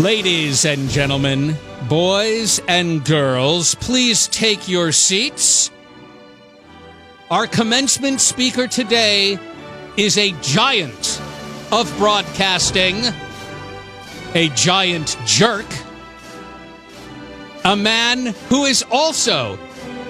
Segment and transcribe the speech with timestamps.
[0.00, 1.54] Ladies and gentlemen,
[1.86, 5.70] boys and girls, please take your seats.
[7.30, 9.38] Our commencement speaker today
[9.98, 11.20] is a giant
[11.70, 12.96] of broadcasting,
[14.34, 15.66] a giant jerk,
[17.66, 19.58] a man who is also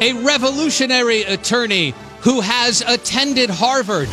[0.01, 4.09] a revolutionary attorney who has attended Harvard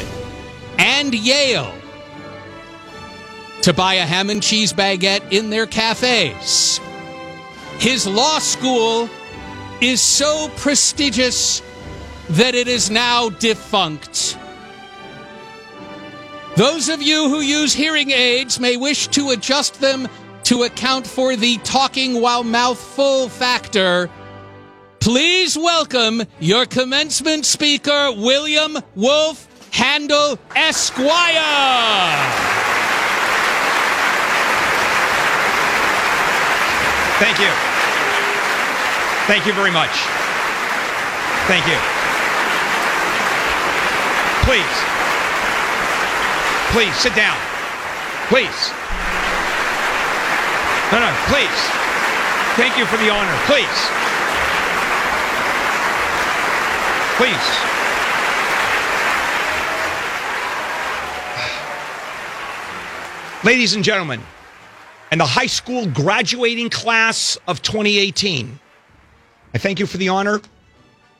[0.80, 1.72] and Yale
[3.68, 6.80] to buy a ham and cheese baguette in their cafes.
[7.80, 9.10] His law school
[9.82, 11.62] is so prestigious
[12.30, 14.38] that it is now defunct.
[16.56, 20.08] Those of you who use hearing aids may wish to adjust them
[20.44, 24.10] to account for the talking while mouthful factor.
[25.02, 32.57] Please welcome your commencement speaker, William Wolf Handel Esquire.
[37.20, 37.50] Thank you.
[39.26, 39.90] Thank you very much.
[41.50, 41.78] Thank you.
[44.46, 44.78] Please.
[46.72, 47.38] Please sit down.
[48.30, 48.72] Please.
[50.92, 51.60] No, no, please.
[52.56, 53.36] Thank you for the honor.
[53.46, 53.68] Please.
[57.18, 57.48] Please.
[63.44, 64.22] Ladies and gentlemen,
[65.12, 68.60] and the high school graduating class of 2018.
[69.54, 70.42] I thank you for the honor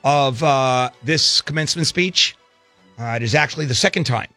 [0.04, 2.36] of uh, this commencement speech.
[2.98, 4.28] Uh, it is actually the second time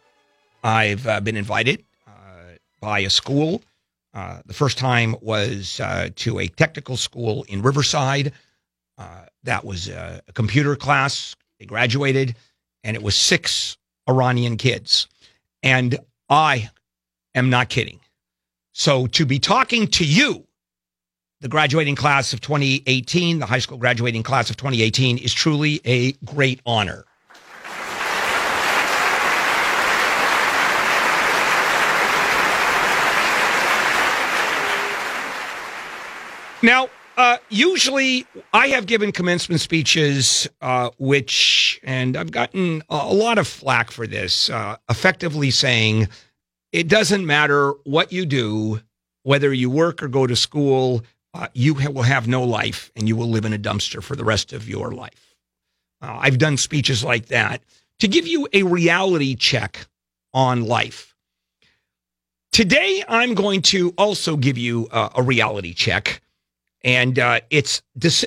[0.64, 2.10] I've uh, been invited uh,
[2.80, 3.62] by a school.
[4.14, 8.32] Uh, the first time was uh, to a technical school in Riverside.
[9.44, 11.34] that was a, a computer class.
[11.58, 12.36] They graduated,
[12.84, 13.76] and it was six
[14.08, 15.08] Iranian kids.
[15.62, 15.98] And
[16.28, 16.70] I
[17.34, 18.01] am not kidding.
[18.72, 20.46] So to be talking to you,
[21.40, 26.12] the graduating class of 2018, the high school graduating class of 2018, is truly a
[26.24, 27.04] great honor.
[36.64, 43.38] Now, uh, usually I have given commencement speeches, uh, which, and I've gotten a lot
[43.38, 46.08] of flack for this, uh, effectively saying
[46.72, 48.80] it doesn't matter what you do,
[49.22, 51.02] whether you work or go to school,
[51.34, 54.16] uh, you ha- will have no life and you will live in a dumpster for
[54.16, 55.36] the rest of your life.
[56.00, 57.62] Uh, I've done speeches like that
[58.00, 59.86] to give you a reality check
[60.34, 61.14] on life.
[62.52, 66.20] Today, I'm going to also give you uh, a reality check,
[66.82, 67.82] and uh, it's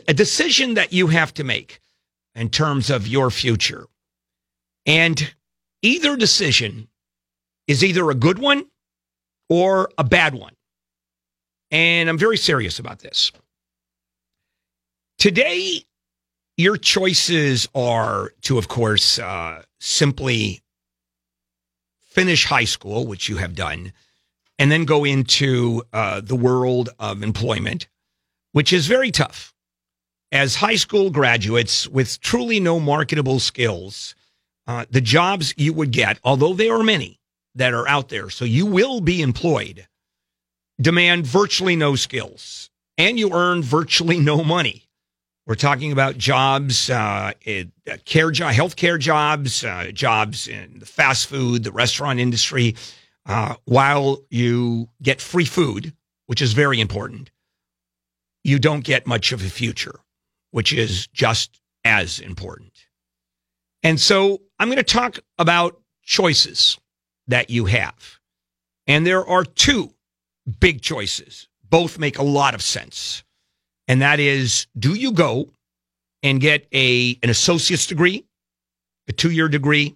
[0.07, 1.79] a decision that you have to make
[2.33, 3.85] in terms of your future.
[4.85, 5.35] And
[5.83, 6.87] either decision
[7.67, 8.65] is either a good one
[9.49, 10.53] or a bad one.
[11.71, 13.31] And I'm very serious about this.
[15.17, 15.83] Today,
[16.57, 20.61] your choices are to, of course, uh, simply
[22.01, 23.91] finish high school, which you have done,
[24.57, 27.87] and then go into uh, the world of employment,
[28.53, 29.53] which is very tough.
[30.31, 34.15] As high school graduates with truly no marketable skills,
[34.67, 37.19] uh, the jobs you would get, although there are many,
[37.55, 38.29] that are out there.
[38.29, 39.87] So you will be employed,
[40.79, 44.83] demand virtually no skills, and you earn virtually no money.
[45.47, 47.33] We're talking about jobs, uh,
[48.05, 52.75] care job, healthcare jobs, uh, jobs in the fast food, the restaurant industry.
[53.27, 55.93] Uh, while you get free food,
[56.25, 57.29] which is very important,
[58.43, 59.99] you don't get much of a future,
[60.51, 62.71] which is just as important.
[63.83, 66.79] And so I'm going to talk about choices
[67.27, 68.19] that you have.
[68.87, 69.93] And there are two
[70.59, 71.47] big choices.
[71.67, 73.23] Both make a lot of sense.
[73.87, 75.49] And that is do you go
[76.23, 78.25] and get a an associate's degree,
[79.07, 79.95] a two-year degree?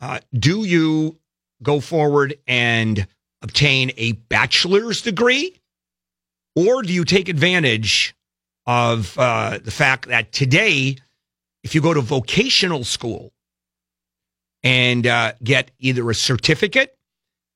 [0.00, 1.18] Uh, do you
[1.62, 3.06] go forward and
[3.42, 5.54] obtain a bachelor's degree?
[6.54, 8.14] Or do you take advantage
[8.66, 10.96] of uh, the fact that today,
[11.62, 13.32] if you go to vocational school,
[14.62, 16.96] and uh, get either a certificate,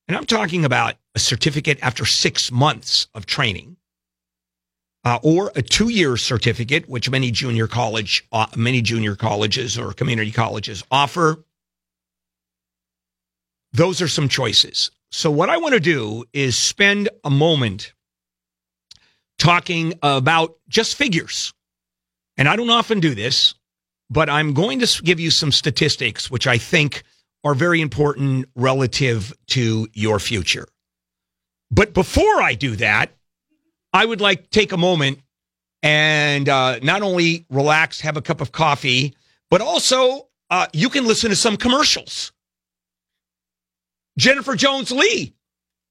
[0.08, 3.76] and I'm talking about a certificate after six months of training,
[5.04, 10.30] uh, or a two-year certificate, which many junior college, uh, many junior colleges or community
[10.30, 11.44] colleges offer.
[13.72, 14.90] Those are some choices.
[15.10, 17.92] So what I want to do is spend a moment
[19.38, 21.52] talking about just figures.
[22.36, 23.54] And I don't often do this
[24.10, 27.04] but I'm going to give you some statistics, which I think
[27.44, 30.66] are very important relative to your future.
[31.70, 33.12] But before I do that,
[33.92, 35.20] I would like to take a moment
[35.82, 39.14] and uh, not only relax, have a cup of coffee,
[39.48, 42.32] but also uh, you can listen to some commercials.
[44.18, 45.32] Jennifer Jones Lee,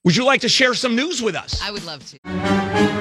[0.04, 1.60] would you like to share some news with us?
[1.64, 2.99] I would love to.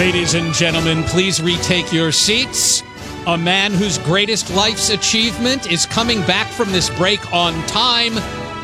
[0.00, 2.82] Ladies and gentlemen, please retake your seats.
[3.26, 8.14] A man whose greatest life's achievement is coming back from this break on time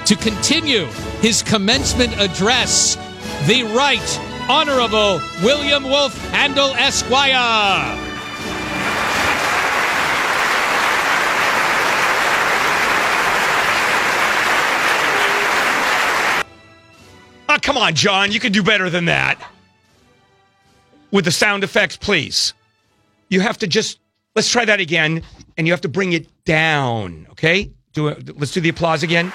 [0.07, 0.87] to continue
[1.21, 2.97] his commencement address,
[3.47, 4.19] the Right
[4.49, 7.35] Honorable William Wolf Handel Esquire.
[17.51, 18.33] Oh, come on, John.
[18.33, 19.53] You can do better than that.
[21.17, 22.53] With the sound effects, please.
[23.31, 24.01] You have to just
[24.35, 25.23] let's try that again,
[25.57, 27.27] and you have to bring it down.
[27.31, 27.71] Okay?
[27.95, 28.39] Do it.
[28.39, 29.33] Let's do the applause again.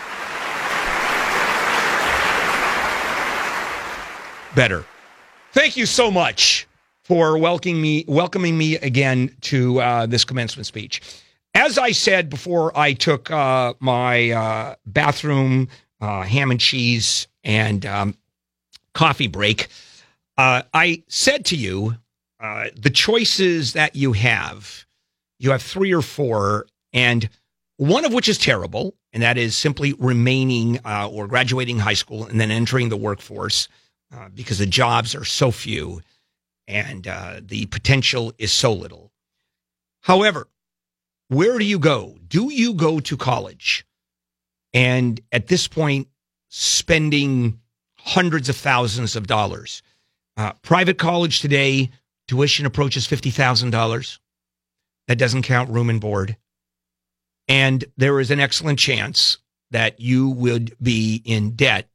[4.54, 4.86] Better.
[5.54, 6.68] Thank you so much
[7.02, 11.02] for welcoming me, welcoming me again to uh, this commencement speech.
[11.56, 15.68] As I said before, I took uh, my uh, bathroom
[16.00, 18.16] uh, ham and cheese and um,
[18.94, 19.68] coffee break.
[20.42, 21.98] Uh, I said to you,
[22.40, 24.88] uh, the choices that you have,
[25.38, 27.30] you have three or four, and
[27.78, 32.26] one of which is terrible, and that is simply remaining uh, or graduating high school
[32.26, 33.68] and then entering the workforce
[34.12, 36.02] uh, because the jobs are so few
[36.68, 39.12] and uh, the potential is so little.
[40.00, 40.48] However,
[41.28, 42.18] where do you go?
[42.28, 43.86] Do you go to college?
[44.74, 46.08] And at this point,
[46.50, 47.60] spending
[47.96, 49.84] hundreds of thousands of dollars.
[50.38, 51.90] Uh, private college today,
[52.28, 54.20] tuition approaches $50,000.
[55.08, 56.38] That doesn't count room and board.
[57.48, 59.38] And there is an excellent chance
[59.72, 61.90] that you would be in debt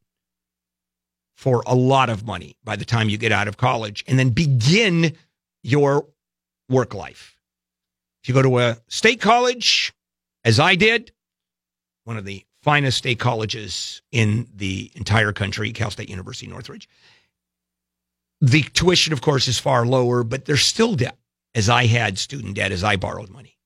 [1.35, 4.29] for a lot of money by the time you get out of college and then
[4.29, 5.15] begin
[5.63, 6.07] your
[6.69, 7.37] work life.
[8.23, 9.93] If you go to a state college,
[10.43, 11.11] as I did,
[12.03, 16.89] one of the finest state colleges in the entire country, Cal State University Northridge,
[18.41, 21.17] the tuition, of course, is far lower, but there's still debt,
[21.55, 23.57] as I had student debt, as I borrowed money.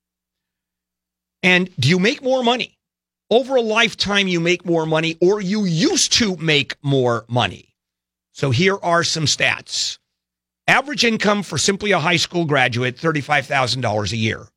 [1.43, 2.77] And do you make more money?
[3.29, 7.73] Over a lifetime, you make more money, or you used to make more money.
[8.33, 9.97] So here are some stats.
[10.67, 14.47] Average income for simply a high school graduate, $35,000 a year.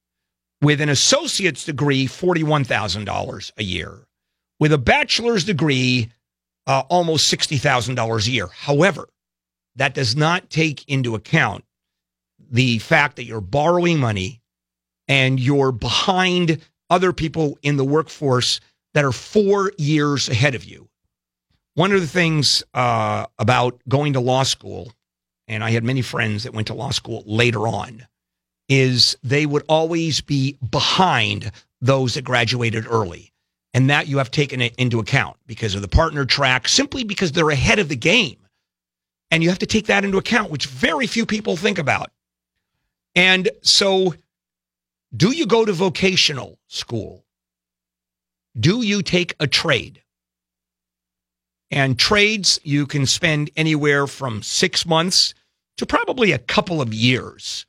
[0.61, 4.07] With an associate's degree, $41,000 a year.
[4.61, 6.13] With a bachelor's degree,
[6.67, 8.47] uh, almost $60,000 a year.
[8.49, 9.09] However,
[9.77, 11.65] that does not take into account
[12.51, 14.41] the fact that you're borrowing money
[15.09, 16.61] and you're behind
[16.91, 18.61] other people in the workforce
[18.95, 20.89] that are four years ahead of you.
[21.75, 24.93] One of the things uh, about going to law school,
[25.49, 28.07] and I had many friends that went to law school later on,
[28.69, 31.51] is they would always be behind
[31.81, 33.33] those that graduated early.
[33.75, 37.33] And that you have taken it into account because of the partner track, simply because
[37.33, 38.37] they're ahead of the game.
[39.35, 42.13] And you have to take that into account, which very few people think about.
[43.17, 44.15] And so,
[45.17, 47.25] do you go to vocational school?
[48.57, 50.01] Do you take a trade?
[51.69, 55.35] And trades, you can spend anywhere from six months
[55.79, 57.67] to probably a couple of years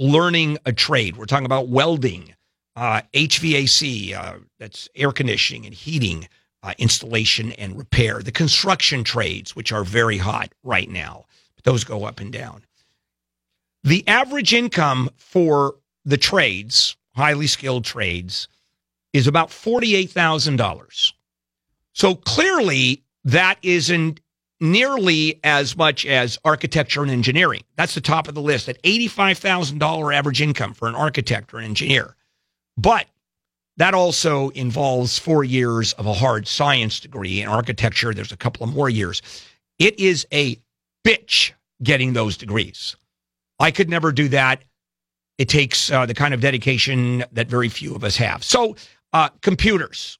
[0.00, 1.16] learning a trade.
[1.16, 2.34] We're talking about welding,
[2.74, 6.28] uh, HVAC, uh, that's air conditioning and heating,
[6.64, 11.26] uh, installation and repair, the construction trades, which are very hot right now.
[11.56, 12.64] But Those go up and down.
[13.84, 18.48] The average income for the trades, highly skilled trades,
[19.12, 21.12] is about $48,000.
[21.92, 24.20] So clearly, that isn't
[24.58, 27.62] nearly as much as architecture and engineering.
[27.76, 31.64] That's the top of the list at $85,000 average income for an architect or an
[31.64, 32.16] engineer.
[32.78, 33.06] But
[33.76, 37.40] that also involves four years of a hard science degree.
[37.40, 39.20] In architecture, there's a couple of more years.
[39.78, 40.58] It is a
[41.04, 41.52] bitch
[41.82, 42.96] getting those degrees.
[43.58, 44.64] I could never do that.
[45.38, 48.44] It takes uh, the kind of dedication that very few of us have.
[48.44, 48.76] So,
[49.12, 50.18] uh, computers,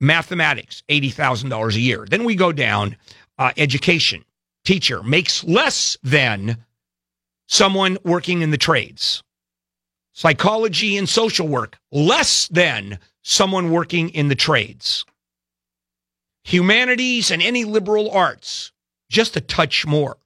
[0.00, 2.06] mathematics, $80,000 a year.
[2.08, 2.96] Then we go down,
[3.38, 4.24] uh, education,
[4.64, 6.64] teacher makes less than
[7.48, 9.22] someone working in the trades
[10.16, 15.04] psychology and social work less than someone working in the trades.
[16.44, 18.72] Humanities and any liberal arts,
[19.10, 20.16] just a touch more.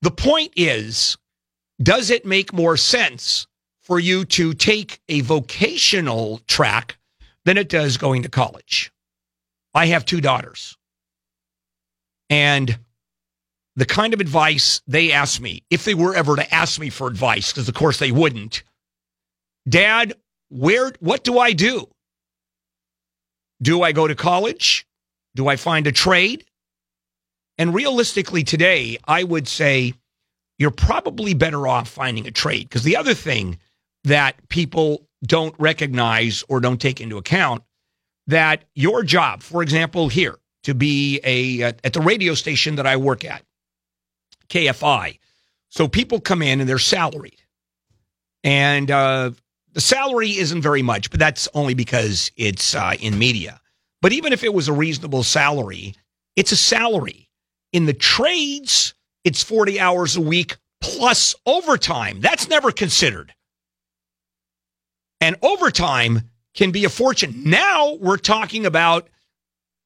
[0.00, 1.18] The point is,
[1.82, 3.48] does it make more sense
[3.80, 6.96] for you to take a vocational track
[7.44, 8.92] than it does going to college?
[9.74, 10.76] I have two daughters.
[12.30, 12.78] And
[13.74, 17.08] the kind of advice they asked me, if they were ever to ask me for
[17.08, 18.62] advice, because of course they wouldn't,
[19.68, 20.14] Dad,
[20.48, 21.88] where what do I do?
[23.60, 24.86] Do I go to college?
[25.34, 26.44] Do I find a trade?
[27.58, 29.94] And realistically, today, I would say
[30.58, 32.68] you're probably better off finding a trade.
[32.68, 33.58] Because the other thing
[34.04, 37.62] that people don't recognize or don't take into account
[38.26, 42.96] that your job, for example, here to be a at the radio station that I
[42.96, 43.42] work at,
[44.48, 45.18] KFI.
[45.70, 47.40] So people come in and they're salaried,
[48.44, 49.30] and uh,
[49.72, 53.60] the salary isn't very much, but that's only because it's uh, in media.
[54.00, 55.94] But even if it was a reasonable salary,
[56.36, 57.28] it's a salary.
[57.72, 62.20] In the trades, it's 40 hours a week plus overtime.
[62.20, 63.32] That's never considered.
[65.20, 67.44] And overtime can be a fortune.
[67.44, 69.08] Now we're talking about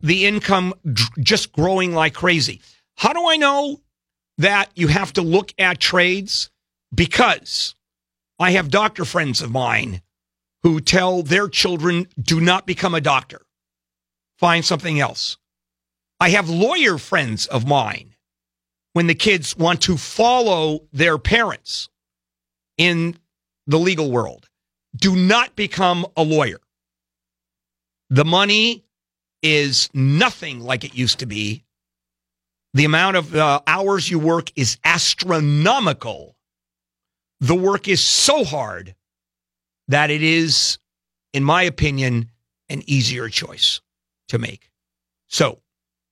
[0.01, 0.75] the income
[1.21, 2.61] just growing like crazy.
[2.97, 3.81] How do I know
[4.39, 6.51] that you have to look at trades?
[6.95, 7.76] Because
[8.39, 10.03] I have doctor friends of mine
[10.63, 13.43] who tell their children do not become a doctor,
[14.39, 15.39] find something else.
[16.21, 18.15] I have lawyer friends of mine
[18.93, 21.89] when the kids want to follow their parents
[22.79, 23.17] in
[23.67, 24.49] the legal world.
[24.95, 26.61] Do not become a lawyer.
[28.11, 28.85] The money
[29.43, 31.65] is nothing like it used to be.
[32.75, 36.36] The amount of uh, hours you work is astronomical.
[37.41, 38.95] The work is so hard
[39.89, 40.79] that it is,
[41.33, 42.31] in my opinion,
[42.69, 43.81] an easier choice
[44.29, 44.71] to make.
[45.29, 45.61] So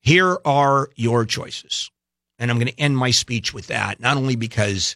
[0.01, 1.89] here are your choices.
[2.37, 4.95] And I'm going to end my speech with that, not only because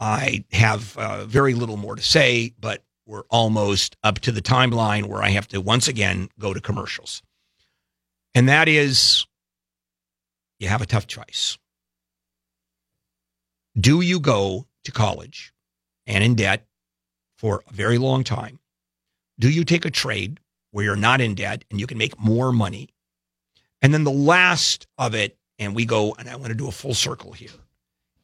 [0.00, 5.06] I have uh, very little more to say, but we're almost up to the timeline
[5.06, 7.22] where I have to once again go to commercials.
[8.34, 9.26] And that is
[10.58, 11.58] you have a tough choice.
[13.78, 15.52] Do you go to college
[16.06, 16.66] and in debt
[17.38, 18.58] for a very long time?
[19.38, 22.52] Do you take a trade where you're not in debt and you can make more
[22.52, 22.88] money?
[23.82, 26.72] And then the last of it, and we go, and I want to do a
[26.72, 27.50] full circle here,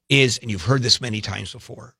[0.09, 1.95] is, and you've heard this many times before,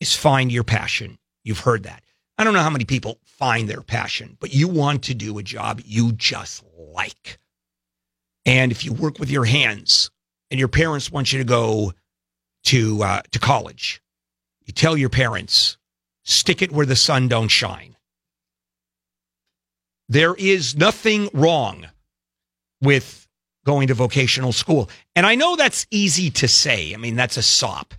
[0.00, 1.18] is find your passion.
[1.44, 2.02] You've heard that.
[2.38, 5.42] I don't know how many people find their passion, but you want to do a
[5.42, 7.38] job you just like.
[8.46, 10.10] And if you work with your hands
[10.50, 11.92] and your parents want you to go
[12.64, 14.02] to uh, to college,
[14.70, 15.78] you tell your parents,
[16.22, 17.96] stick it where the sun don't shine.
[20.08, 21.88] There is nothing wrong
[22.80, 23.26] with
[23.66, 24.88] going to vocational school.
[25.16, 26.94] And I know that's easy to say.
[26.94, 27.94] I mean, that's a sop.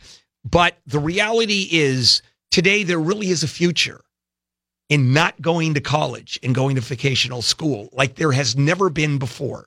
[0.50, 4.00] But the reality is today there really is a future
[4.88, 9.18] in not going to college and going to vocational school like there has never been
[9.18, 9.66] before.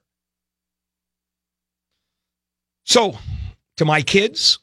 [2.83, 3.19] So,
[3.77, 4.57] to my kids,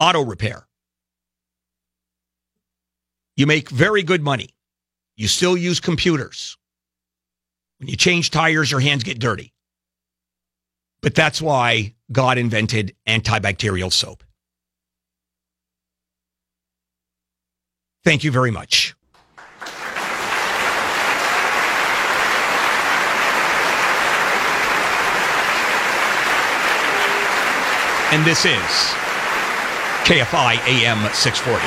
[0.00, 0.66] auto repair.
[3.36, 4.50] You make very good money.
[5.16, 6.56] You still use computers.
[7.78, 9.52] When you change tires, your hands get dirty.
[11.02, 14.22] But that's why God invented antibacterial soap.
[18.04, 18.94] Thank you very much.
[28.12, 28.94] And this is
[30.04, 31.64] KFI AM 640.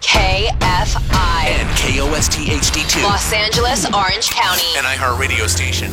[0.00, 1.46] KFI.
[1.46, 3.04] And KOST HD2.
[3.04, 4.66] Los Angeles, Orange County.
[4.76, 5.92] An iHeartRadio station.